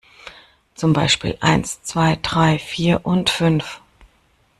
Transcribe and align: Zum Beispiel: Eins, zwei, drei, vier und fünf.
Zum 0.73 0.93
Beispiel: 0.93 1.37
Eins, 1.41 1.83
zwei, 1.83 2.17
drei, 2.23 2.57
vier 2.57 3.05
und 3.05 3.29
fünf. 3.29 3.81